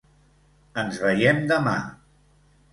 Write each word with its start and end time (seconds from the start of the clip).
Ens 0.85 0.97
veiem 1.05 1.45
demà. 1.53 1.77